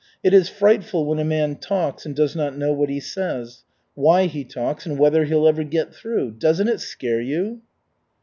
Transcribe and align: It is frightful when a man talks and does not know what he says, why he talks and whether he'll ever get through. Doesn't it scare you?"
It 0.23 0.33
is 0.33 0.49
frightful 0.49 1.05
when 1.05 1.19
a 1.19 1.23
man 1.23 1.57
talks 1.57 2.07
and 2.07 2.15
does 2.15 2.35
not 2.35 2.57
know 2.57 2.73
what 2.73 2.89
he 2.89 2.99
says, 2.99 3.65
why 3.93 4.25
he 4.25 4.43
talks 4.43 4.83
and 4.87 4.97
whether 4.97 5.25
he'll 5.25 5.47
ever 5.47 5.63
get 5.63 5.93
through. 5.93 6.31
Doesn't 6.39 6.69
it 6.69 6.79
scare 6.79 7.21
you?" 7.21 7.61